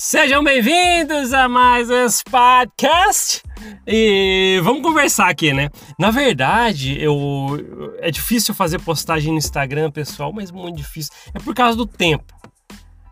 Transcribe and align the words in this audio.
Sejam 0.00 0.44
bem-vindos 0.44 1.32
a 1.32 1.48
mais 1.48 1.90
esse 1.90 2.22
podcast. 2.22 3.42
E 3.84 4.60
vamos 4.62 4.80
conversar 4.80 5.28
aqui, 5.28 5.52
né? 5.52 5.70
Na 5.98 6.12
verdade, 6.12 6.96
eu 7.02 7.96
é 7.98 8.08
difícil 8.08 8.54
fazer 8.54 8.80
postagem 8.80 9.32
no 9.32 9.38
Instagram, 9.38 9.90
pessoal, 9.90 10.32
mas 10.32 10.52
muito 10.52 10.76
difícil. 10.76 11.12
É 11.34 11.40
por 11.40 11.52
causa 11.52 11.76
do 11.76 11.84
tempo. 11.84 12.32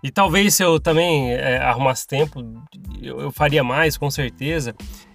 E 0.00 0.12
talvez 0.12 0.54
se 0.54 0.62
eu 0.62 0.78
também 0.78 1.32
é, 1.32 1.56
arrumasse 1.56 2.06
tempo, 2.06 2.40
eu, 3.02 3.18
eu 3.18 3.32
faria 3.32 3.64
mais, 3.64 3.96
com 3.96 4.08
certeza. 4.08 4.72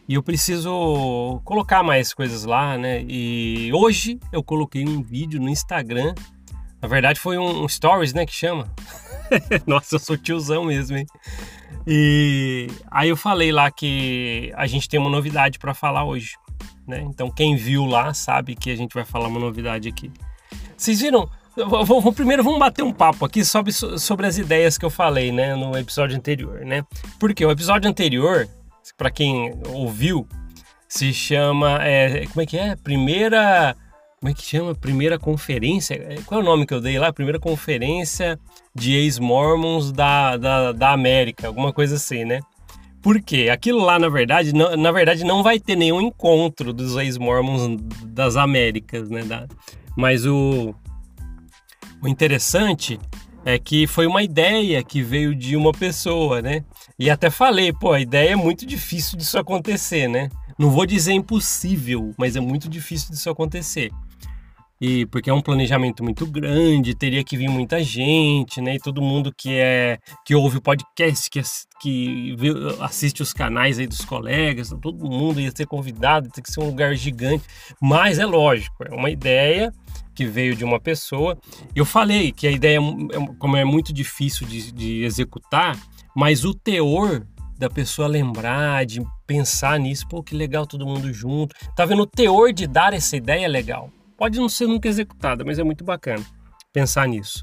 E 0.09 0.15
eu 0.15 0.21
preciso 0.21 1.39
colocar 1.45 1.83
mais 1.83 2.13
coisas 2.13 2.43
lá, 2.43 2.77
né? 2.77 3.01
E 3.07 3.71
hoje 3.73 4.19
eu 4.33 4.43
coloquei 4.43 4.85
um 4.85 5.01
vídeo 5.01 5.39
no 5.39 5.47
Instagram. 5.47 6.13
Na 6.81 6.88
verdade, 6.88 7.20
foi 7.20 7.38
um, 7.38 7.63
um 7.63 7.67
stories, 7.67 8.13
né? 8.13 8.26
Que 8.26 8.34
chama. 8.34 8.67
Nossa, 9.67 9.95
eu 9.95 9.99
sou 9.99 10.17
tiozão 10.17 10.66
mesmo, 10.66 10.98
hein? 10.98 11.05
E 11.85 12.67
aí 12.89 13.09
eu 13.09 13.17
falei 13.17 13.52
lá 13.52 13.72
que 13.72 14.52
a 14.55 14.67
gente 14.67 14.88
tem 14.88 14.99
uma 14.99 15.09
novidade 15.09 15.58
para 15.58 15.73
falar 15.73 16.03
hoje, 16.03 16.36
né? 16.88 17.02
Então 17.02 17.30
quem 17.31 17.55
viu 17.55 17.86
lá 17.86 18.13
sabe 18.13 18.55
que 18.55 18.70
a 18.70 18.75
gente 18.75 18.94
vai 18.94 19.05
falar 19.05 19.27
uma 19.27 19.39
novidade 19.39 19.89
aqui. 19.89 20.12
Vocês 20.77 21.02
viram? 21.02 21.30
Vou, 21.55 22.13
primeiro 22.13 22.44
vamos 22.44 22.59
bater 22.59 22.81
um 22.84 22.94
papo 22.94 23.25
aqui 23.25 23.44
sobre, 23.44 23.73
sobre 23.73 24.25
as 24.25 24.38
ideias 24.38 24.77
que 24.77 24.86
eu 24.86 24.89
falei, 24.89 25.34
né, 25.34 25.53
no 25.53 25.77
episódio 25.77 26.16
anterior, 26.16 26.61
né? 26.61 26.84
Porque 27.20 27.45
o 27.45 27.52
episódio 27.52 27.89
anterior, 27.89 28.48
para 28.98 29.11
quem 29.11 29.53
ouviu, 29.67 30.25
se 30.88 31.13
chama, 31.13 31.77
é, 31.84 32.25
como 32.27 32.41
é 32.41 32.45
que 32.45 32.58
é? 32.58 32.75
Primeira 32.77 33.75
como 34.21 34.30
é 34.30 34.35
que 34.35 34.43
chama? 34.43 34.75
Primeira 34.75 35.17
conferência? 35.17 35.95
É, 35.95 36.21
qual 36.27 36.39
é 36.39 36.43
o 36.43 36.45
nome 36.45 36.67
que 36.67 36.73
eu 36.75 36.80
dei 36.80 36.99
lá? 36.99 37.11
Primeira 37.11 37.39
conferência 37.39 38.39
de 38.73 38.94
ex-mormons 38.94 39.91
da, 39.91 40.38
da, 40.38 40.72
da 40.72 40.91
América, 40.91 41.47
alguma 41.47 41.73
coisa 41.73 41.95
assim, 41.95 42.23
né? 42.23 42.39
Por 43.02 43.19
quê? 43.19 43.49
Aquilo 43.52 43.80
lá, 43.83 43.97
na 43.97 44.09
verdade, 44.09 44.53
não, 44.53 44.77
na 44.77 44.92
verdade, 44.92 45.23
não 45.23 45.42
vai 45.42 45.59
ter 45.59 45.75
nenhum 45.75 45.99
encontro 45.99 46.72
dos 46.72 46.95
ex-mormons 46.97 47.81
das 48.05 48.36
Américas, 48.36 49.09
né? 49.09 49.23
Da, 49.23 49.47
mas 49.97 50.23
o, 50.27 50.75
o 51.99 52.08
interessante 52.08 52.99
é 53.44 53.58
que 53.58 53.88
foi 53.88 54.05
uma 54.05 54.22
ideia 54.22 54.83
que 54.83 55.02
veio 55.02 55.33
de 55.33 55.55
uma 55.55 55.72
pessoa, 55.72 56.44
né? 56.44 56.64
E 56.99 57.09
até 57.09 57.31
falei, 57.31 57.73
pô, 57.73 57.92
a 57.92 57.99
ideia 57.99 58.33
é 58.33 58.36
muito 58.36 58.67
difícil 58.67 59.17
disso 59.17 59.39
acontecer, 59.39 60.08
né? 60.08 60.30
Não 60.62 60.70
vou 60.70 60.86
dizer 60.86 61.14
impossível, 61.14 62.14
mas 62.16 62.36
é 62.36 62.40
muito 62.40 62.70
difícil 62.70 63.09
disso 63.09 63.28
acontecer 63.31 63.92
e 64.80 65.08
porque 65.08 65.28
é 65.28 65.34
um 65.34 65.42
planejamento 65.42 66.04
muito 66.04 66.26
grande, 66.26 66.94
teria 66.94 67.23
que 67.23 67.36
vir 67.36 67.48
muita 67.48 67.84
gente, 67.84 68.62
né? 68.62 68.76
E 68.76 68.80
todo 68.80 69.02
mundo 69.02 69.34
que 69.36 69.54
é 69.54 69.98
que 70.23 70.36
ouve 70.36 70.58
o 70.58 70.62
podcast, 70.62 71.30
que, 71.32 71.42
que 71.80 72.36
assiste 72.80 73.23
os 73.23 73.34
canais 73.34 73.80
aí 73.80 73.88
dos 73.88 74.06
colegas, 74.06 74.70
todo 74.82 75.09
mundo 75.09 75.39
ia 75.39 75.52
ser 75.56 75.66
convidado, 75.66 76.30
tem 76.30 76.44
que 76.44 76.52
ser 76.52 76.59
um 76.59 76.67
lugar 76.67 76.95
gigante. 76.95 77.44
Mas 77.80 78.20
é 78.20 78.26
lógico, 78.26 78.84
é 78.84 78.94
uma 78.94 79.09
ideia 79.09 79.72
que 80.16 80.26
veio 80.26 80.56
de 80.56 80.64
uma 80.64 80.80
pessoa. 80.80 81.36
Eu 81.76 81.86
falei 81.86 82.32
que 82.32 82.45
a 82.45 82.52
ideia, 82.52 82.78
é 82.78 83.36
como 83.38 83.58
é 83.58 83.64
muito 83.64 83.92
difícil 83.92 84.45
de, 84.45 84.72
de 84.72 85.04
executar, 85.04 85.76
mas 86.16 86.45
o 86.45 86.54
teor 86.54 87.26
da 87.56 87.70
pessoa 87.70 88.08
lembrar, 88.08 88.88
de 88.88 89.00
pensar 89.31 89.79
nisso, 89.79 90.05
pô, 90.09 90.21
que 90.21 90.35
legal 90.35 90.67
todo 90.67 90.85
mundo 90.85 91.13
junto. 91.13 91.55
Tá 91.73 91.85
vendo? 91.85 92.01
O 92.01 92.05
teor 92.05 92.51
de 92.51 92.67
dar 92.67 92.93
essa 92.93 93.15
ideia 93.15 93.45
é 93.45 93.47
legal. 93.47 93.89
Pode 94.17 94.37
não 94.37 94.49
ser 94.49 94.67
nunca 94.67 94.89
executada, 94.89 95.45
mas 95.45 95.57
é 95.57 95.63
muito 95.63 95.85
bacana 95.85 96.23
pensar 96.73 97.07
nisso. 97.07 97.41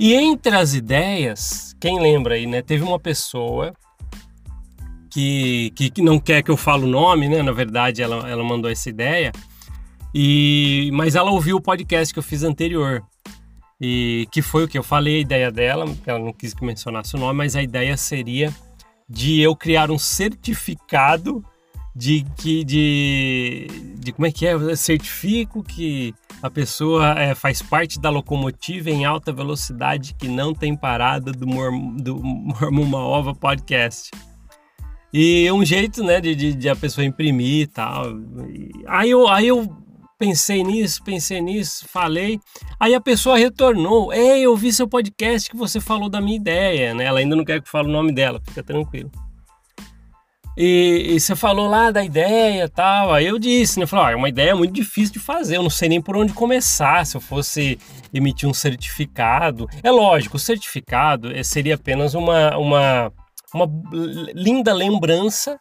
E 0.00 0.12
entre 0.14 0.56
as 0.56 0.74
ideias, 0.74 1.76
quem 1.80 2.00
lembra 2.00 2.34
aí, 2.34 2.44
né? 2.44 2.60
Teve 2.60 2.82
uma 2.82 2.98
pessoa 2.98 3.72
que, 5.08 5.70
que, 5.76 5.90
que 5.90 6.02
não 6.02 6.18
quer 6.18 6.42
que 6.42 6.50
eu 6.50 6.56
fale 6.56 6.82
o 6.82 6.88
nome, 6.88 7.28
né? 7.28 7.40
Na 7.40 7.52
verdade, 7.52 8.02
ela, 8.02 8.28
ela 8.28 8.42
mandou 8.42 8.68
essa 8.68 8.90
ideia. 8.90 9.30
E, 10.12 10.90
mas 10.92 11.14
ela 11.14 11.30
ouviu 11.30 11.56
o 11.56 11.60
podcast 11.60 12.12
que 12.12 12.18
eu 12.18 12.22
fiz 12.22 12.42
anterior. 12.42 13.00
E 13.80 14.26
que 14.32 14.42
foi 14.42 14.64
o 14.64 14.68
que 14.68 14.76
eu 14.76 14.82
falei 14.82 15.18
a 15.18 15.20
ideia 15.20 15.52
dela, 15.52 15.84
ela 16.04 16.18
não 16.18 16.32
quis 16.32 16.52
que 16.52 16.64
mencionasse 16.64 17.14
o 17.14 17.18
nome, 17.18 17.38
mas 17.38 17.54
a 17.54 17.62
ideia 17.62 17.96
seria 17.96 18.52
de 19.08 19.40
eu 19.40 19.54
criar 19.54 19.90
um 19.90 19.98
certificado 19.98 21.44
de 21.94 22.26
que 22.36 22.64
de, 22.64 23.66
de 23.98 24.12
como 24.12 24.26
é 24.26 24.32
que 24.32 24.46
é? 24.46 24.54
Eu 24.54 24.76
certifico 24.76 25.62
que 25.62 26.12
a 26.42 26.50
pessoa 26.50 27.18
é, 27.18 27.34
faz 27.34 27.62
parte 27.62 28.00
da 28.00 28.10
locomotiva 28.10 28.90
em 28.90 29.04
alta 29.04 29.32
velocidade 29.32 30.14
que 30.14 30.26
não 30.26 30.52
tem 30.52 30.76
parada 30.76 31.30
do, 31.32 31.46
Morm, 31.46 31.96
do 31.96 32.16
Mormon 32.16 32.92
Ova 32.98 33.34
Podcast. 33.34 34.10
E 35.12 35.48
um 35.52 35.64
jeito 35.64 36.02
né 36.02 36.20
de, 36.20 36.34
de, 36.34 36.54
de, 36.54 36.68
a 36.68 36.74
pessoa 36.74 37.04
imprimir 37.04 37.62
e 37.62 37.66
tal. 37.68 38.06
Aí 38.88 39.10
eu 39.10 39.28
aí 39.28 39.46
eu 39.46 39.83
pensei 40.18 40.62
nisso 40.62 41.02
pensei 41.02 41.40
nisso 41.40 41.86
falei 41.88 42.38
aí 42.78 42.94
a 42.94 43.00
pessoa 43.00 43.36
retornou 43.36 44.12
ei 44.12 44.42
eu 44.42 44.56
vi 44.56 44.72
seu 44.72 44.88
podcast 44.88 45.50
que 45.50 45.56
você 45.56 45.80
falou 45.80 46.08
da 46.08 46.20
minha 46.20 46.36
ideia 46.36 46.94
né 46.94 47.04
ela 47.04 47.18
ainda 47.18 47.36
não 47.36 47.44
quer 47.44 47.60
que 47.60 47.66
eu 47.66 47.72
fale 47.72 47.88
o 47.88 47.92
nome 47.92 48.12
dela 48.12 48.40
fica 48.44 48.62
tranquilo 48.62 49.10
e, 50.56 51.14
e, 51.14 51.20
você 51.20 51.34
falou 51.34 51.68
lá 51.68 51.90
da 51.90 52.04
ideia 52.04 52.68
tal. 52.68 53.12
Aí 53.12 53.26
eu 53.26 53.38
disse, 53.38 53.80
né? 53.80 53.86
Falei, 53.86 54.06
ah, 54.06 54.10
é 54.12 54.16
uma 54.16 54.28
ideia 54.28 54.54
muito 54.54 54.72
difícil 54.72 55.14
de 55.14 55.18
fazer. 55.18 55.56
Eu 55.56 55.64
não 55.64 55.70
sei 55.70 55.88
nem 55.88 56.00
por 56.00 56.16
onde 56.16 56.32
começar. 56.32 57.04
Se 57.04 57.16
eu 57.16 57.20
fosse 57.20 57.78
emitir 58.12 58.48
um 58.48 58.54
certificado. 58.54 59.68
É 59.82 59.90
lógico, 59.90 60.36
o 60.36 60.40
certificado 60.40 61.32
eh, 61.32 61.42
seria 61.42 61.74
apenas 61.74 62.14
uma, 62.14 62.56
uma, 62.56 63.12
uma 63.52 63.68
linda 64.32 64.72
lembrança 64.72 65.58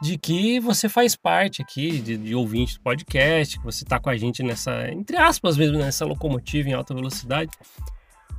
de 0.00 0.16
que 0.16 0.58
você 0.60 0.88
faz 0.88 1.14
parte 1.14 1.60
aqui 1.60 2.00
de, 2.00 2.16
de 2.16 2.34
ouvinte 2.34 2.74
do 2.74 2.80
podcast, 2.80 3.58
que 3.58 3.64
você 3.64 3.84
está 3.84 4.00
com 4.00 4.08
a 4.08 4.16
gente 4.16 4.42
nessa, 4.42 4.90
entre 4.90 5.16
aspas 5.16 5.56
mesmo, 5.56 5.78
nessa 5.78 6.06
locomotiva 6.06 6.68
em 6.68 6.72
alta 6.72 6.94
velocidade. 6.94 7.50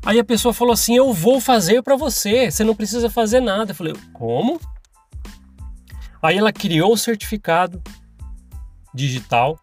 Aí 0.03 0.19
a 0.19 0.23
pessoa 0.23 0.53
falou 0.53 0.73
assim: 0.73 0.95
Eu 0.95 1.13
vou 1.13 1.39
fazer 1.39 1.83
para 1.83 1.95
você, 1.95 2.49
você 2.49 2.63
não 2.63 2.75
precisa 2.75 3.09
fazer 3.09 3.39
nada. 3.39 3.71
Eu 3.71 3.75
falei: 3.75 3.93
Como? 4.13 4.59
Aí 6.21 6.37
ela 6.37 6.51
criou 6.51 6.93
o 6.93 6.97
certificado 6.97 7.81
digital, 8.93 9.59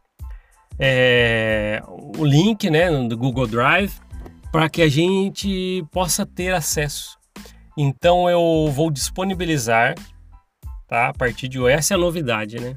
é, 0.78 1.82
o 1.86 2.24
link 2.24 2.70
né, 2.70 2.90
do 3.06 3.16
Google 3.16 3.46
Drive, 3.46 3.92
para 4.50 4.68
que 4.68 4.82
a 4.82 4.88
gente 4.88 5.84
possa 5.90 6.24
ter 6.24 6.54
acesso. 6.54 7.18
Então 7.76 8.28
eu 8.28 8.70
vou 8.72 8.90
disponibilizar, 8.90 9.94
tá? 10.88 11.08
A 11.08 11.12
partir 11.12 11.48
de 11.48 11.60
hoje, 11.60 11.74
essa 11.74 11.94
é 11.94 11.96
a 11.96 12.00
novidade, 12.00 12.58
né? 12.58 12.76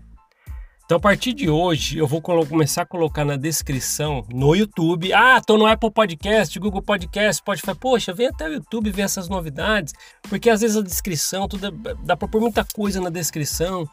Então, 0.92 0.98
a 0.98 1.00
partir 1.00 1.32
de 1.32 1.50
hoje, 1.50 1.98
eu 1.98 2.06
vou 2.06 2.22
começar 2.22 2.82
a 2.82 2.86
colocar 2.86 3.24
na 3.24 3.38
descrição 3.38 4.26
no 4.30 4.54
YouTube. 4.54 5.14
Ah, 5.14 5.40
tô 5.40 5.58
no 5.58 5.66
Apple 5.66 5.90
Podcast, 5.90 6.60
Google 6.60 6.82
Podcast, 6.82 7.38
Spotify. 7.38 7.74
Poxa, 7.74 8.14
vem 8.14 8.28
até 8.28 8.50
o 8.50 8.54
YouTube 8.56 8.92
ver 8.92 9.04
essas 9.04 9.30
novidades, 9.30 9.94
porque 10.24 10.50
às 10.50 10.60
vezes 10.60 10.76
a 10.76 10.82
descrição, 10.82 11.48
tudo 11.48 11.68
é, 11.68 11.72
dá 12.04 12.18
para 12.18 12.28
pôr 12.28 12.42
muita 12.42 12.66
coisa 12.66 13.00
na 13.00 13.10
descrição. 13.10 13.88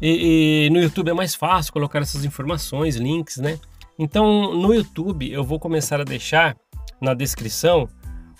E, 0.00 0.66
e, 0.66 0.70
no 0.70 0.78
YouTube 0.80 1.10
é 1.10 1.12
mais 1.12 1.34
fácil 1.34 1.72
colocar 1.72 1.98
essas 1.98 2.24
informações, 2.24 2.94
links, 2.94 3.38
né? 3.38 3.58
Então, 3.98 4.54
no 4.54 4.72
YouTube, 4.72 5.28
eu 5.32 5.42
vou 5.42 5.58
começar 5.58 6.00
a 6.00 6.04
deixar 6.04 6.56
na 7.00 7.12
descrição 7.12 7.88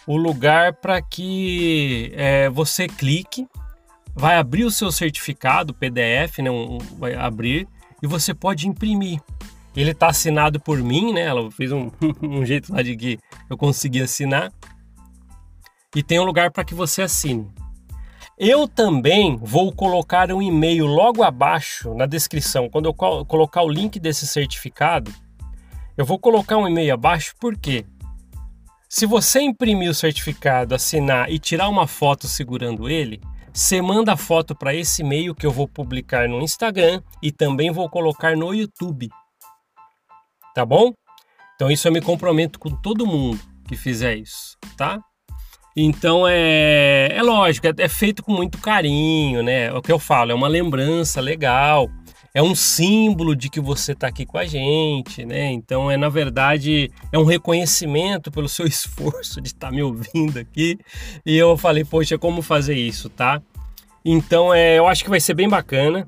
o 0.06 0.16
lugar 0.16 0.74
para 0.74 1.02
que 1.02 2.12
é, 2.14 2.48
você 2.48 2.86
clique, 2.86 3.48
vai 4.14 4.36
abrir 4.36 4.64
o 4.64 4.70
seu 4.70 4.90
certificado 4.90 5.74
PDF, 5.74 6.38
né? 6.38 6.50
Um, 6.50 6.78
vai 6.98 7.14
abrir 7.14 7.68
e 8.02 8.06
você 8.06 8.34
pode 8.34 8.68
imprimir. 8.68 9.20
Ele 9.76 9.92
está 9.92 10.08
assinado 10.08 10.58
por 10.58 10.78
mim, 10.78 11.12
né? 11.12 11.22
Ela 11.22 11.50
fez 11.50 11.72
um, 11.72 11.90
um 12.22 12.44
jeito 12.44 12.72
lá 12.72 12.82
de 12.82 12.96
que 12.96 13.18
eu 13.48 13.56
consegui 13.56 14.02
assinar. 14.02 14.52
E 15.94 16.02
tem 16.02 16.20
um 16.20 16.24
lugar 16.24 16.50
para 16.50 16.64
que 16.64 16.74
você 16.74 17.02
assine. 17.02 17.48
Eu 18.38 18.66
também 18.66 19.36
vou 19.36 19.70
colocar 19.70 20.32
um 20.32 20.40
e-mail 20.40 20.86
logo 20.86 21.22
abaixo 21.22 21.92
na 21.94 22.06
descrição. 22.06 22.70
Quando 22.70 22.86
eu 22.86 22.94
colocar 22.94 23.62
o 23.62 23.68
link 23.68 24.00
desse 24.00 24.26
certificado, 24.26 25.12
eu 25.96 26.06
vou 26.06 26.18
colocar 26.18 26.56
um 26.56 26.66
e-mail 26.66 26.94
abaixo, 26.94 27.34
por 27.38 27.54
quê? 27.56 27.84
Se 28.88 29.04
você 29.04 29.40
imprimir 29.40 29.90
o 29.90 29.94
certificado, 29.94 30.74
assinar 30.74 31.30
e 31.30 31.38
tirar 31.38 31.68
uma 31.68 31.86
foto 31.86 32.26
segurando 32.26 32.88
ele, 32.88 33.20
você 33.52 33.82
manda 33.82 34.12
a 34.12 34.16
foto 34.16 34.54
para 34.54 34.74
esse 34.74 35.02
e-mail 35.02 35.34
que 35.34 35.46
eu 35.46 35.50
vou 35.50 35.66
publicar 35.66 36.28
no 36.28 36.40
Instagram 36.40 37.02
e 37.22 37.32
também 37.32 37.70
vou 37.70 37.88
colocar 37.88 38.36
no 38.36 38.54
YouTube. 38.54 39.08
Tá 40.54 40.64
bom? 40.64 40.92
Então 41.54 41.70
isso 41.70 41.86
eu 41.86 41.92
me 41.92 42.00
comprometo 42.00 42.58
com 42.58 42.70
todo 42.70 43.06
mundo 43.06 43.38
que 43.66 43.76
fizer 43.76 44.16
isso, 44.16 44.56
tá? 44.76 45.00
Então 45.76 46.26
é, 46.26 47.08
é 47.12 47.22
lógico, 47.22 47.66
é, 47.68 47.72
é 47.78 47.88
feito 47.88 48.22
com 48.22 48.32
muito 48.32 48.58
carinho, 48.58 49.42
né? 49.42 49.66
É 49.66 49.72
o 49.72 49.80
que 49.80 49.92
eu 49.92 49.98
falo, 49.98 50.32
é 50.32 50.34
uma 50.34 50.48
lembrança 50.48 51.20
legal. 51.20 51.88
É 52.32 52.42
um 52.42 52.54
símbolo 52.54 53.34
de 53.34 53.48
que 53.48 53.60
você 53.60 53.92
está 53.92 54.06
aqui 54.06 54.24
com 54.24 54.38
a 54.38 54.44
gente, 54.44 55.24
né? 55.24 55.50
Então 55.50 55.90
é 55.90 55.96
na 55.96 56.08
verdade 56.08 56.90
é 57.12 57.18
um 57.18 57.24
reconhecimento 57.24 58.30
pelo 58.30 58.48
seu 58.48 58.66
esforço 58.68 59.40
de 59.40 59.48
estar 59.48 59.68
tá 59.68 59.72
me 59.72 59.82
ouvindo 59.82 60.38
aqui. 60.38 60.78
E 61.26 61.36
eu 61.36 61.56
falei, 61.56 61.84
poxa, 61.84 62.18
como 62.18 62.42
fazer 62.42 62.74
isso, 62.74 63.08
tá? 63.08 63.42
Então 64.04 64.54
é, 64.54 64.78
eu 64.78 64.86
acho 64.86 65.04
que 65.04 65.10
vai 65.10 65.20
ser 65.20 65.34
bem 65.34 65.48
bacana. 65.48 66.06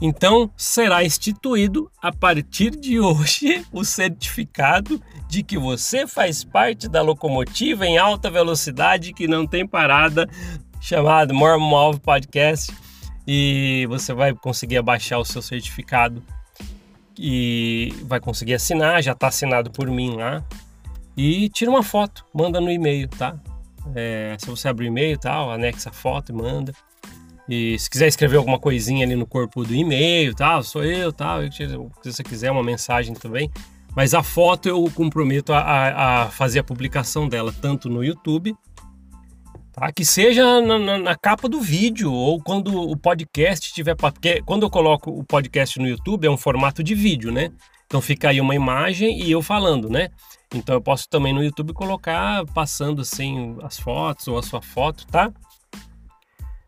Então 0.00 0.50
será 0.56 1.04
instituído 1.04 1.88
a 2.02 2.12
partir 2.12 2.70
de 2.70 2.98
hoje 2.98 3.64
o 3.72 3.84
certificado 3.84 5.00
de 5.28 5.42
que 5.42 5.56
você 5.56 6.06
faz 6.06 6.42
parte 6.42 6.88
da 6.88 7.00
locomotiva 7.00 7.86
em 7.86 7.96
alta 7.96 8.28
velocidade 8.28 9.12
que 9.12 9.28
não 9.28 9.46
tem 9.46 9.66
parada, 9.66 10.28
chamado 10.80 11.32
Mormon 11.32 11.76
Alvo 11.76 12.00
Podcast 12.00 12.72
e 13.26 13.86
você 13.88 14.12
vai 14.12 14.34
conseguir 14.34 14.76
abaixar 14.76 15.18
o 15.18 15.24
seu 15.24 15.40
certificado 15.40 16.22
e 17.18 17.94
vai 18.02 18.20
conseguir 18.20 18.54
assinar, 18.54 19.02
já 19.02 19.12
está 19.12 19.28
assinado 19.28 19.70
por 19.70 19.88
mim 19.90 20.16
lá. 20.16 20.44
E 21.16 21.48
tira 21.48 21.70
uma 21.70 21.82
foto, 21.82 22.24
manda 22.34 22.60
no 22.60 22.70
e-mail, 22.70 23.08
tá? 23.08 23.36
É, 23.94 24.36
se 24.38 24.46
você 24.46 24.68
abrir 24.68 24.86
o 24.86 24.88
e-mail 24.88 25.16
tal, 25.18 25.50
anexa 25.50 25.90
a 25.90 25.92
foto 25.92 26.32
e 26.32 26.34
manda. 26.34 26.72
E 27.48 27.78
se 27.78 27.88
quiser 27.88 28.08
escrever 28.08 28.36
alguma 28.36 28.58
coisinha 28.58 29.04
ali 29.04 29.14
no 29.14 29.26
corpo 29.26 29.64
do 29.64 29.74
e-mail, 29.74 30.34
tal, 30.34 30.62
sou 30.62 30.82
eu, 30.82 31.12
tal, 31.12 31.40
se 31.52 31.66
você 32.04 32.22
quiser 32.22 32.50
uma 32.50 32.64
mensagem 32.64 33.14
também. 33.14 33.50
Mas 33.94 34.12
a 34.12 34.22
foto 34.22 34.68
eu 34.68 34.90
comprometo 34.92 35.52
a, 35.52 36.24
a 36.24 36.30
fazer 36.30 36.58
a 36.58 36.64
publicação 36.64 37.28
dela 37.28 37.54
tanto 37.60 37.88
no 37.88 38.02
YouTube 38.02 38.56
Tá? 39.74 39.92
Que 39.92 40.04
seja 40.04 40.60
na, 40.60 40.78
na, 40.78 40.98
na, 40.98 41.16
capa 41.16 41.48
do 41.48 41.60
vídeo 41.60 42.12
ou 42.12 42.40
quando 42.40 42.80
o 42.80 42.96
podcast 42.96 43.72
tiver. 43.72 43.96
Porque 43.96 44.40
quando 44.42 44.62
eu 44.62 44.70
coloco 44.70 45.10
o 45.10 45.24
podcast 45.24 45.78
no 45.80 45.88
YouTube 45.88 46.26
é 46.26 46.30
um 46.30 46.36
formato 46.36 46.82
de 46.82 46.94
vídeo, 46.94 47.32
né? 47.32 47.50
Então 47.86 48.00
fica 48.00 48.28
aí 48.28 48.40
uma 48.40 48.54
imagem 48.54 49.20
e 49.20 49.30
eu 49.30 49.42
falando, 49.42 49.90
né? 49.90 50.10
Então 50.54 50.76
eu 50.76 50.80
posso 50.80 51.08
também 51.08 51.32
no 51.32 51.42
YouTube 51.42 51.72
colocar 51.72 52.44
passando 52.54 53.02
assim 53.02 53.56
as 53.62 53.78
fotos 53.78 54.28
ou 54.28 54.38
a 54.38 54.42
sua 54.42 54.62
foto, 54.62 55.06
tá? 55.08 55.32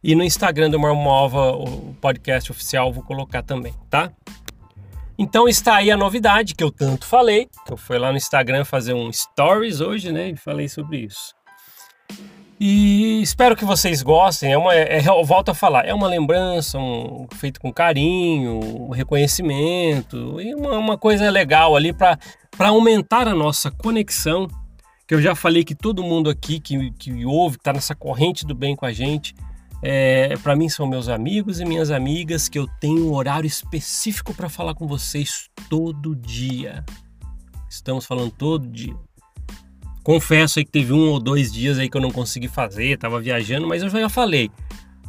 E 0.03 0.15
no 0.15 0.25
Instagram 0.25 0.71
do 0.71 0.79
Marmova, 0.79 1.53
o 1.53 1.95
podcast 2.01 2.51
oficial, 2.51 2.93
vou 2.93 3.03
colocar 3.05 3.43
também, 3.43 3.73
tá? 3.89 4.13
Então 5.19 5.49
está 5.49 5.77
aí 5.77 5.91
a 5.91 5.97
novidade 5.97 6.55
que 6.55 6.63
eu 6.63 6.71
tanto 6.71 7.07
falei, 7.07 7.49
que 7.65 7.73
eu 7.73 7.77
fui 7.77 7.99
lá 7.99 8.11
no 8.11 8.17
Instagram 8.17 8.65
fazer 8.65 8.93
um 8.93 9.13
stories 9.13 9.81
hoje, 9.81 10.13
né? 10.13 10.31
E 10.31 10.37
falei 10.37 10.69
sobre 10.69 10.99
isso. 10.99 11.35
E 12.59 13.21
espero 13.21 13.55
que 13.55 13.65
vocês 13.65 14.03
gostem. 14.03 14.53
É 14.53 14.59
uma, 14.59 14.75
é, 14.75 15.07
eu 15.07 15.25
volto 15.25 15.51
a 15.51 15.55
falar, 15.55 15.85
é 15.87 15.93
uma 15.93 16.09
lembrança, 16.09 16.79
um, 16.79 17.27
feito 17.35 17.61
com 17.61 17.73
carinho, 17.73 18.61
um 18.89 18.91
reconhecimento 18.91 20.41
e 20.41 20.55
uma, 20.55 20.79
uma 20.79 20.99
coisa 20.99 21.31
legal 21.31 21.77
ali 21.77 21.93
para 21.93 22.19
aumentar 22.59 23.29
a 23.29 23.35
nossa 23.35 23.71
conexão. 23.71 24.49
Que 25.07 25.15
eu 25.15 25.23
já 25.23 25.35
falei 25.35 25.63
que 25.65 25.75
todo 25.75 26.03
mundo 26.03 26.29
aqui 26.29 26.59
que, 26.59 26.91
que 26.93 27.25
ouve, 27.25 27.57
está 27.57 27.73
nessa 27.73 27.95
corrente 27.95 28.45
do 28.45 28.55
bem 28.55 28.75
com 28.75 28.87
a 28.87 28.93
gente, 28.93 29.35
é, 29.83 30.37
para 30.39 30.57
mim 30.57 30.69
são 30.69 30.87
meus 30.87 31.09
amigos 31.09 31.61
e 31.61 31.65
minhas 31.65 31.91
amigas 31.91 32.49
que 32.49 32.59
eu 32.59 32.67
tenho 32.81 33.09
um 33.09 33.15
horário 33.15 33.47
específico 33.47 34.35
para 34.35 34.49
falar 34.49 34.75
com 34.75 34.87
vocês 34.87 35.49
todo 35.69 36.17
dia. 36.17 36.85
Estamos 37.69 38.07
falando 38.07 38.33
todo 38.33 38.67
dia. 38.67 38.97
Confesso 40.07 40.61
aí 40.61 40.65
que 40.65 40.71
teve 40.71 40.93
um 40.93 41.11
ou 41.11 41.19
dois 41.19 41.53
dias 41.53 41.81
aí 41.81 41.91
que 41.91 41.97
eu 41.97 42.01
não 42.01 42.13
consegui 42.13 42.47
fazer, 42.47 42.97
tava 42.97 43.21
viajando, 43.21 43.67
mas 43.67 43.83
eu 43.83 43.89
já 43.89 44.09
falei. 44.09 44.49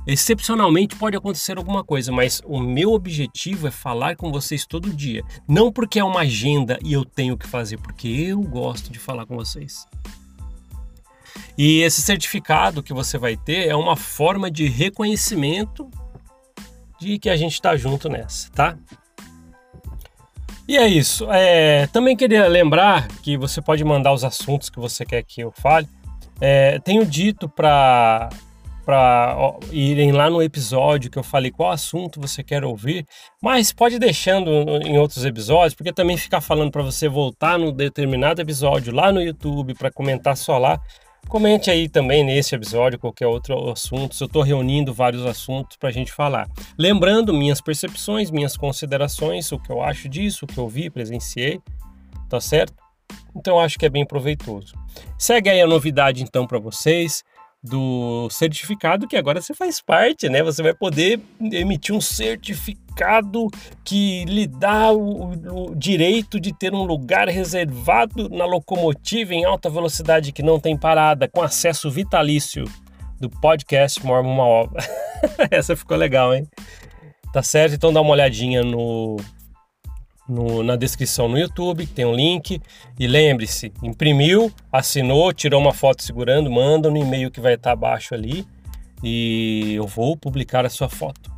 Excepcionalmente 0.08 0.96
pode 0.96 1.16
acontecer 1.16 1.56
alguma 1.56 1.84
coisa, 1.84 2.12
mas 2.12 2.42
o 2.44 2.60
meu 2.60 2.94
objetivo 2.94 3.68
é 3.68 3.70
falar 3.70 4.16
com 4.16 4.32
vocês 4.32 4.66
todo 4.66 4.92
dia. 4.92 5.24
Não 5.48 5.72
porque 5.72 6.00
é 6.00 6.04
uma 6.04 6.22
agenda 6.22 6.80
e 6.84 6.94
eu 6.94 7.06
tenho 7.06 7.38
que 7.38 7.46
fazer, 7.46 7.78
porque 7.78 8.08
eu 8.08 8.42
gosto 8.42 8.92
de 8.92 8.98
falar 8.98 9.28
com 9.28 9.36
vocês. 9.36 9.86
E 11.56 11.82
esse 11.82 12.02
certificado 12.02 12.82
que 12.82 12.92
você 12.92 13.20
vai 13.20 13.38
ter 13.38 13.68
é 13.68 13.76
uma 13.76 13.96
forma 13.96 14.50
de 14.50 14.66
reconhecimento 14.66 15.88
de 17.00 17.20
que 17.20 17.30
a 17.30 17.36
gente 17.36 17.54
está 17.54 17.78
junto 17.78 18.10
nessa, 18.10 18.50
tá? 18.50 18.76
E 20.68 20.78
é 20.78 20.88
isso. 20.88 21.32
É, 21.32 21.88
também 21.88 22.16
queria 22.16 22.48
lembrar 22.48 23.08
que 23.24 23.38
você 23.38 23.62
pode 23.62 23.84
mandar 23.84 24.12
os 24.14 24.24
assuntos 24.24 24.70
que 24.70 24.80
você 24.80 25.06
quer 25.06 25.24
que 25.24 25.42
eu 25.42 25.52
fale. 25.52 25.88
É, 26.42 26.80
tenho 26.80 27.06
dito 27.06 27.48
para 27.48 28.30
para 28.86 29.36
irem 29.70 30.14
lá 30.14 30.30
no 30.30 30.42
episódio 30.42 31.12
que 31.12 31.20
eu 31.20 31.24
falei 31.24 31.52
qual 31.52 31.72
assunto 31.72 32.22
você 32.22 32.42
quer 32.42 32.64
ouvir, 32.64 33.06
mas 33.44 33.74
pode 33.74 34.00
deixando 34.00 34.50
em 34.82 34.98
outros 34.98 35.26
episódios, 35.26 35.76
porque 35.76 35.92
também 35.92 36.16
ficar 36.16 36.40
falando 36.40 36.72
para 36.72 36.84
você 36.84 37.10
voltar 37.10 37.60
no 37.60 37.74
determinado 37.74 38.42
episódio 38.42 38.96
lá 38.96 39.12
no 39.12 39.22
YouTube 39.22 39.74
para 39.74 39.92
comentar 39.92 40.38
só 40.38 40.58
lá 40.58 40.80
Comente 41.28 41.70
aí 41.70 41.90
também 41.90 42.24
nesse 42.24 42.56
episódio 42.56 42.98
qualquer 42.98 43.28
outro 43.28 43.70
assunto. 43.70 44.16
Eu 44.20 44.28
estou 44.28 44.42
reunindo 44.42 44.94
vários 44.94 45.26
assuntos 45.26 45.76
para 45.76 45.90
a 45.90 45.92
gente 45.92 46.12
falar. 46.12 46.50
Lembrando 46.78 47.34
minhas 47.34 47.60
percepções, 47.60 48.32
minhas 48.32 48.56
considerações, 48.56 49.52
o 49.52 49.60
que 49.60 49.70
eu 49.70 49.82
acho 49.82 50.08
disso, 50.08 50.46
o 50.46 50.48
que 50.48 50.58
eu 50.58 50.70
vi, 50.70 50.90
presenciei, 50.90 51.60
tá 52.30 52.40
certo? 52.40 52.74
Então 53.36 53.60
acho 53.60 53.78
que 53.78 53.86
é 53.86 53.90
bem 53.90 54.06
proveitoso. 54.06 54.74
Segue 55.18 55.50
aí 55.50 55.62
a 55.62 55.68
novidade 55.68 56.24
então 56.24 56.48
para 56.48 56.60
vocês 56.60 57.24
do 57.68 58.30
certificado 58.30 59.08
que 59.08 59.16
agora 59.16 59.42
você 59.42 59.54
faz 59.54 59.82
parte, 59.82 60.30
né? 60.30 60.42
Você 60.44 60.64
vai 60.64 60.74
poder 60.74 61.20
emitir 61.40 61.94
um 61.94 62.02
certificado 62.02 63.48
que 63.84 64.26
lhe 64.26 64.48
dá 64.48 64.92
o, 64.92 65.32
o, 65.32 65.76
direito 65.76 66.40
de 66.40 66.54
ter 66.54 66.74
um 66.74 66.84
lugar 66.84 67.28
reservado 67.28 68.30
na 68.30 68.46
locomotiva 68.46 69.34
em 69.34 69.46
alta 69.46 69.70
velocidade 69.70 70.32
que 70.32 70.42
não 70.42 70.60
tem 70.60 70.78
parada, 70.78 71.28
com 71.28 71.42
acesso 71.42 71.92
vitalício 71.92 72.64
do 73.20 73.30
podcast 73.30 74.04
Mormon 74.06 74.34
Uma 74.34 74.46
Obra. 74.46 74.84
Essa 75.52 75.76
ficou 75.76 75.98
legal, 75.98 76.34
hein? 76.34 76.48
Tá 77.34 77.44
certo? 77.44 77.76
Então 77.76 77.94
dá 77.94 78.02
uma 78.02 78.12
olhadinha 78.12 78.64
no 78.64 79.18
no, 80.28 80.64
na 80.64 80.76
descrição 80.76 81.28
no 81.28 81.38
YouTube, 81.38 81.86
tem 81.88 82.06
um 82.06 82.14
link. 82.14 82.62
E 83.00 83.08
lembre-se, 83.08 83.72
imprimiu, 83.82 84.52
assinou, 84.72 85.34
tirou 85.34 85.62
uma 85.62 85.74
foto 85.74 86.04
segurando, 86.04 86.50
manda 86.52 86.90
no 86.90 86.98
e-mail 86.98 87.32
que 87.32 87.40
vai 87.40 87.54
estar 87.54 87.72
abaixo 87.72 88.14
ali 88.14 88.46
e 89.04 89.76
eu 89.76 89.86
vou 89.86 90.18
publicar 90.18 90.66
a 90.66 90.70
sua 90.70 90.90
foto. 90.90 91.32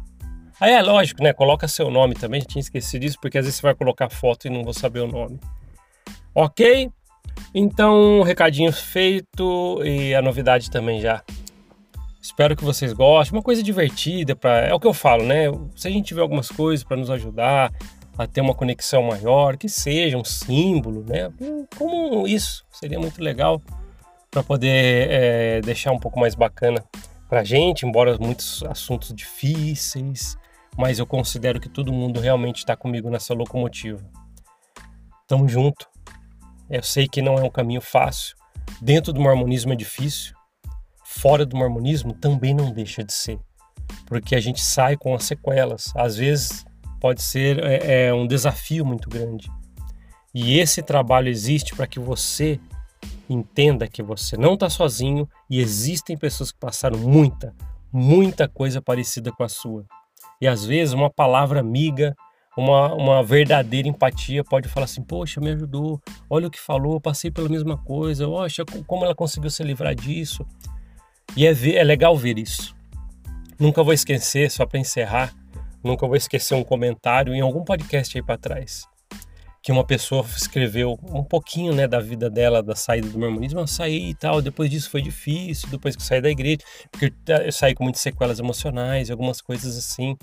Aí 0.59 0.74
é 0.74 0.81
lógico, 0.81 1.24
né? 1.24 1.31
Coloca 1.31 1.68
seu 1.68 1.89
nome 1.89 2.15
também, 2.15 2.41
tinha 2.41 2.59
esquecido 2.59 3.01
disso, 3.01 3.18
porque 3.21 3.38
às 3.38 3.45
vezes 3.45 3.59
você 3.59 3.63
vai 3.65 3.75
colocar 3.75 4.09
foto 4.09 4.47
e 4.47 4.50
não 4.50 4.63
vou 4.63 4.74
saber 4.74 5.00
o 5.00 5.07
nome. 5.07 5.39
Ok? 6.36 6.89
Então, 7.53 8.22
recadinho 8.24 8.72
feito 8.72 9.81
e 9.84 10.13
a 10.13 10.22
novidade 10.22 10.69
também 10.69 11.00
já. 11.00 11.24
Espero 12.22 12.55
que 12.55 12.63
vocês 12.63 12.91
gostem. 12.91 13.38
Uma 13.38 13.43
coisa 13.43 13.63
divertida, 13.63 14.36
pra... 14.36 14.67
é 14.67 14.74
o 14.74 14.79
que 14.79 14.88
eu 14.88 14.93
falo, 14.93 15.24
né? 15.24 15.46
Se 15.75 15.88
a 15.88 15.91
gente 15.91 16.08
tiver 16.08 16.22
algumas 16.22 16.50
coisas 16.50 16.84
para 16.84 16.98
nos 16.98 17.10
ajudar, 17.10 17.72
a 18.19 18.27
ter 18.27 18.41
uma 18.41 18.53
conexão 18.53 19.03
maior, 19.03 19.55
que 19.55 19.69
seja 19.69 20.17
um 20.17 20.25
símbolo, 20.25 21.05
né? 21.07 21.31
Como 21.77 22.27
isso 22.27 22.65
seria 22.69 22.99
muito 22.99 23.23
legal 23.23 23.61
para 24.29 24.43
poder 24.43 25.07
é, 25.09 25.61
deixar 25.61 25.93
um 25.93 25.97
pouco 25.97 26.19
mais 26.19 26.35
bacana 26.35 26.83
para 27.29 27.39
a 27.39 27.43
gente, 27.45 27.85
embora 27.85 28.17
muitos 28.19 28.61
assuntos 28.63 29.13
difíceis, 29.15 30.38
mas 30.77 30.99
eu 30.99 31.07
considero 31.07 31.61
que 31.61 31.69
todo 31.69 31.93
mundo 31.93 32.19
realmente 32.19 32.57
está 32.57 32.75
comigo 32.75 33.09
nessa 33.09 33.33
locomotiva. 33.33 34.03
Tamo 35.25 35.47
junto. 35.47 35.88
Eu 36.69 36.83
sei 36.83 37.07
que 37.07 37.21
não 37.21 37.38
é 37.38 37.41
um 37.41 37.49
caminho 37.49 37.79
fácil. 37.79 38.35
Dentro 38.81 39.13
do 39.13 39.21
mormonismo 39.21 39.71
é 39.71 39.77
difícil. 39.77 40.35
Fora 41.05 41.45
do 41.45 41.55
mormonismo 41.55 42.13
também 42.13 42.53
não 42.53 42.69
deixa 42.69 43.01
de 43.01 43.13
ser. 43.13 43.39
Porque 44.05 44.35
a 44.35 44.41
gente 44.41 44.59
sai 44.59 44.97
com 44.97 45.15
as 45.15 45.23
sequelas. 45.23 45.93
Às 45.95 46.17
vezes 46.17 46.65
pode 47.00 47.22
ser 47.22 47.63
é, 47.63 48.08
é 48.08 48.13
um 48.13 48.27
desafio 48.27 48.86
muito 48.86 49.10
grande. 49.10 49.50
E 50.34 50.60
esse 50.60 50.82
trabalho 50.84 51.27
existe 51.27 51.75
para 51.75 51.88
que 51.88 52.00
você 52.00 52.60
entenda 53.29 53.88
que 53.88 54.01
você 54.01 54.38
não 54.38 54.56
está 54.56 54.70
sozinho 54.70 55.27
e 55.50 55.60
existem 55.60 56.18
pessoas 56.18 56.51
que 56.51 56.60
passaram 56.60 56.98
muita, 57.00 57.53
muita 57.91 58.48
coisa 58.48 58.82
parecida 58.82 59.32
com 59.32 59.44
a 59.44 59.50
sua. 59.50 59.86
E 60.41 60.48
às 60.48 60.65
vezes 60.65 60.94
uma 60.94 61.10
palavra 61.10 61.60
amiga, 61.60 62.15
uma, 62.58 62.94
uma 62.94 63.24
verdadeira 63.24 63.88
empatia 63.88 64.44
pode 64.44 64.68
falar 64.68 64.86
assim: 64.86 65.03
Poxa, 65.03 65.39
me 65.39 65.51
ajudou, 65.51 66.01
olha 66.29 66.48
o 66.48 66.51
que 66.51 66.60
falou, 66.60 67.00
passei 67.00 67.29
pela 67.32 67.50
mesma 67.50 67.77
coisa, 67.77 68.25
poxa, 68.25 68.63
como 68.86 69.06
ela 69.06 69.15
conseguiu 69.15 69.50
se 69.50 69.63
livrar 69.63 69.96
disso. 69.96 70.46
E 71.36 71.46
é, 71.46 71.53
ver, 71.53 71.75
é 71.75 71.84
legal 71.84 72.15
ver 72.18 72.38
isso. 72.39 72.75
Nunca 73.60 73.84
vou 73.84 73.94
esquecer, 73.94 74.50
só 74.50 74.65
para 74.65 74.79
encerrar, 74.79 75.34
Nunca 75.83 76.07
vou 76.07 76.15
esquecer 76.15 76.55
um 76.55 76.63
comentário 76.63 77.33
em 77.33 77.41
algum 77.41 77.63
podcast 77.63 78.17
aí 78.17 78.24
para 78.24 78.38
trás 78.38 78.88
que 79.62 79.71
uma 79.71 79.83
pessoa 79.83 80.25
escreveu 80.36 80.98
um 81.12 81.24
pouquinho, 81.24 81.74
né, 81.74 81.88
da 81.88 82.00
vida 82.00 82.29
dela, 82.29 82.63
da 82.63 82.75
saída 82.75 83.09
do 83.09 83.19
mormonismo. 83.19 83.59
Eu 83.59 83.67
saí 83.67 84.12
e 84.12 84.15
tal, 84.15 84.41
depois 84.41 84.69
disso 84.69 84.89
foi 84.89 85.01
difícil, 85.01 85.69
depois 85.69 85.95
que 85.95 86.01
eu 86.01 86.05
saí 86.05 86.21
da 86.21 86.29
igreja, 86.29 86.59
porque 86.89 87.13
eu 87.27 87.51
saí 87.51 87.75
com 87.75 87.83
muitas 87.83 88.01
sequelas 88.01 88.39
emocionais, 88.39 89.12
algumas 89.12 89.41
coisas 89.41 89.77
assim. 89.77 90.15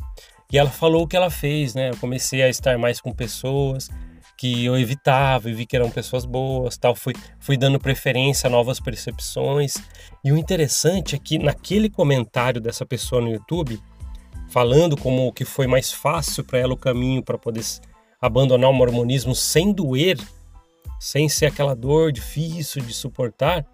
E 0.51 0.59
ela 0.59 0.71
falou 0.71 1.03
o 1.03 1.07
que 1.07 1.17
ela 1.17 1.31
fez, 1.31 1.75
né? 1.75 1.91
Eu 1.91 1.97
comecei 1.97 2.43
a 2.43 2.49
estar 2.49 2.79
mais 2.79 3.01
com 3.01 3.13
pessoas 3.13 3.91
que 4.39 4.65
eu 4.65 4.79
evitava 4.79 5.51
e 5.51 5.55
vi 5.55 5.67
que 5.67 5.77
eram 5.77 5.91
pessoas 5.91 6.25
boas, 6.25 6.77
tal. 6.77 6.95
Fui, 6.95 7.15
fui 7.41 7.57
dando 7.57 7.79
preferência 7.79 8.47
a 8.47 8.51
novas 8.51 8.79
percepções. 8.79 9.75
E 10.25 10.31
o 10.31 10.37
interessante 10.37 11.15
é 11.15 11.19
que 11.19 11.39
naquele 11.39 11.91
comentário 11.91 12.61
dessa 12.61 12.87
pessoa 12.87 13.21
no 13.21 13.31
YouTube, 13.31 13.81
falando 14.49 14.97
como 14.97 15.33
que 15.33 15.45
foi 15.45 15.67
mais 15.67 15.93
fácil 15.93 16.45
para 16.45 16.59
ela 16.59 16.75
o 16.75 16.77
caminho 16.77 17.23
para 17.23 17.39
poder 17.39 17.65
abandonar 18.21 18.71
o 18.71 18.75
mormonismo 18.75 19.35
sem 19.35 19.73
doer, 19.73 20.19
sem 20.99 21.29
ser 21.29 21.47
aquela 21.47 21.75
dor 21.75 22.13
difícil 22.13 22.83
de 22.83 22.93
suportar, 22.93 23.67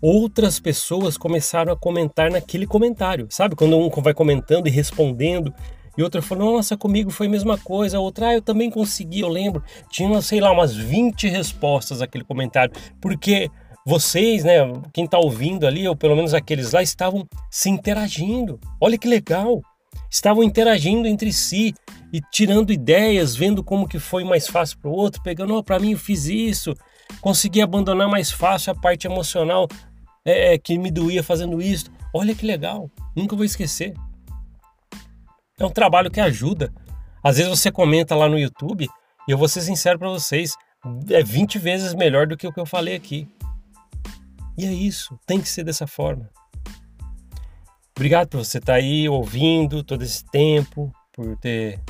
outras 0.00 0.58
pessoas 0.58 1.16
começaram 1.16 1.72
a 1.72 1.76
comentar 1.76 2.30
naquele 2.30 2.66
comentário. 2.66 3.26
Sabe 3.30 3.56
quando 3.56 3.76
um 3.76 3.88
vai 4.02 4.14
comentando 4.14 4.66
e 4.66 4.70
respondendo 4.70 5.52
e 5.96 6.02
outra 6.02 6.20
falou, 6.20 6.56
nossa, 6.56 6.76
comigo 6.76 7.10
foi 7.10 7.26
a 7.26 7.30
mesma 7.30 7.56
coisa. 7.56 7.98
Outra, 7.98 8.28
ah, 8.28 8.34
eu 8.34 8.42
também 8.42 8.70
consegui, 8.70 9.20
eu 9.20 9.28
lembro. 9.28 9.62
Tinha, 9.90 10.20
sei 10.20 10.40
lá, 10.40 10.50
umas 10.50 10.76
20 10.76 11.26
respostas 11.28 12.02
àquele 12.02 12.22
comentário. 12.22 12.74
Porque 13.00 13.50
vocês, 13.86 14.44
né, 14.44 14.58
quem 14.92 15.06
está 15.06 15.18
ouvindo 15.18 15.66
ali, 15.66 15.88
ou 15.88 15.96
pelo 15.96 16.14
menos 16.14 16.34
aqueles 16.34 16.72
lá, 16.72 16.82
estavam 16.82 17.26
se 17.50 17.70
interagindo. 17.70 18.60
Olha 18.78 18.98
que 18.98 19.08
legal! 19.08 19.62
Estavam 20.10 20.42
interagindo 20.42 21.06
entre 21.06 21.32
si 21.32 21.74
e 22.12 22.20
tirando 22.32 22.72
ideias, 22.72 23.34
vendo 23.34 23.62
como 23.62 23.88
que 23.88 23.98
foi 23.98 24.24
mais 24.24 24.46
fácil 24.46 24.78
para 24.78 24.90
o 24.90 24.94
outro, 24.94 25.22
pegando, 25.22 25.54
oh, 25.54 25.62
para 25.62 25.78
mim 25.78 25.92
eu 25.92 25.98
fiz 25.98 26.26
isso, 26.26 26.74
consegui 27.20 27.60
abandonar 27.60 28.08
mais 28.08 28.30
fácil 28.30 28.72
a 28.72 28.74
parte 28.74 29.06
emocional 29.06 29.68
é, 30.24 30.54
é, 30.54 30.58
que 30.58 30.78
me 30.78 30.90
doía 30.90 31.22
fazendo 31.22 31.60
isso. 31.60 31.86
Olha 32.12 32.34
que 32.34 32.46
legal, 32.46 32.90
nunca 33.14 33.36
vou 33.36 33.44
esquecer. 33.44 33.94
É 35.58 35.64
um 35.64 35.70
trabalho 35.70 36.10
que 36.10 36.20
ajuda. 36.20 36.72
Às 37.22 37.36
vezes 37.38 37.50
você 37.50 37.70
comenta 37.70 38.14
lá 38.14 38.28
no 38.28 38.38
YouTube 38.38 38.88
e 39.26 39.30
eu 39.30 39.38
vou 39.38 39.48
ser 39.48 39.62
sincero 39.62 39.98
para 39.98 40.08
vocês, 40.08 40.54
é 41.10 41.22
20 41.22 41.58
vezes 41.58 41.94
melhor 41.94 42.26
do 42.26 42.36
que 42.36 42.46
o 42.46 42.52
que 42.52 42.60
eu 42.60 42.66
falei 42.66 42.94
aqui. 42.94 43.28
E 44.56 44.64
é 44.64 44.72
isso, 44.72 45.18
tem 45.26 45.40
que 45.40 45.48
ser 45.48 45.64
dessa 45.64 45.86
forma. 45.86 46.30
Obrigado 47.96 48.28
por 48.28 48.44
você 48.44 48.58
estar 48.58 48.74
tá 48.74 48.78
aí 48.78 49.08
ouvindo 49.08 49.82
todo 49.82 50.02
esse 50.02 50.22
tempo, 50.30 50.92
por 51.12 51.34
ter 51.38 51.80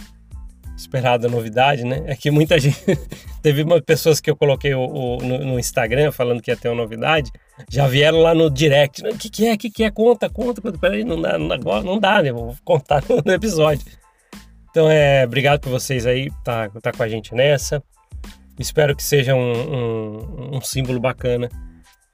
esperado 0.77 1.27
a 1.27 1.31
novidade, 1.31 1.85
né? 1.85 2.05
É 2.07 2.15
que 2.15 2.31
muita 2.31 2.59
gente. 2.61 2.79
Teve 3.43 3.63
uma, 3.63 3.83
pessoas 3.83 4.21
que 4.21 4.31
eu 4.31 4.37
coloquei 4.37 4.73
o, 4.73 4.81
o, 4.81 5.17
no, 5.19 5.39
no, 5.39 5.59
Instagram 5.59 6.13
falando 6.13 6.41
que 6.41 6.51
ia 6.51 6.57
ter 6.57 6.69
uma 6.69 6.77
novidade, 6.77 7.33
já 7.69 7.89
vieram 7.89 8.19
lá 8.19 8.35
no 8.35 8.49
direct. 8.49 9.03
O 9.05 9.19
que, 9.19 9.29
que 9.29 9.47
é? 9.47 9.55
O 9.55 9.59
que, 9.59 9.71
que 9.71 9.83
é? 9.83 9.91
Conta, 9.91 10.31
conta. 10.31 10.61
Peraí, 10.79 11.03
não 11.03 11.21
dá, 11.21 11.37
não, 11.39 11.83
não 11.83 11.99
dá, 11.99 12.23
né? 12.23 12.31
Vou 12.33 12.55
contar 12.65 13.03
no 13.25 13.33
episódio. 13.33 13.85
Então, 14.71 14.91
é, 14.91 15.25
obrigado 15.25 15.61
por 15.61 15.71
vocês 15.71 16.07
aí 16.07 16.31
tá, 16.45 16.69
tá 16.69 16.93
com 16.93 17.03
a 17.03 17.09
gente 17.09 17.35
nessa. 17.35 17.83
Espero 18.59 18.95
que 18.95 19.03
seja 19.03 19.35
um, 19.35 19.53
um, 19.53 20.57
um 20.57 20.61
símbolo 20.61 21.01
bacana 21.01 21.49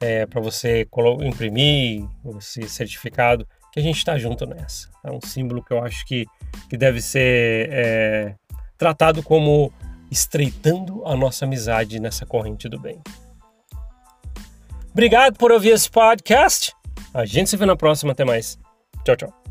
é, 0.00 0.26
para 0.26 0.40
você 0.40 0.86
imprimir 1.20 2.04
esse 2.38 2.68
certificado, 2.68 3.46
que 3.72 3.80
a 3.80 3.82
gente 3.82 3.96
está 3.96 4.18
junto 4.18 4.46
nessa. 4.46 4.88
É 5.02 5.10
um 5.10 5.20
símbolo 5.20 5.64
que 5.64 5.72
eu 5.72 5.82
acho 5.82 6.04
que, 6.06 6.26
que 6.68 6.76
deve 6.76 7.00
ser 7.00 7.68
é, 7.72 8.34
tratado 8.76 9.22
como 9.22 9.72
estreitando 10.10 11.04
a 11.06 11.16
nossa 11.16 11.46
amizade 11.46 11.98
nessa 11.98 12.26
corrente 12.26 12.68
do 12.68 12.78
bem. 12.78 13.00
Obrigado 14.92 15.38
por 15.38 15.50
ouvir 15.50 15.70
esse 15.70 15.90
podcast. 15.90 16.74
A 17.14 17.24
gente 17.24 17.48
se 17.48 17.56
vê 17.56 17.64
na 17.64 17.76
próxima. 17.76 18.12
Até 18.12 18.24
mais. 18.24 18.58
Tchau, 19.04 19.16
tchau. 19.16 19.41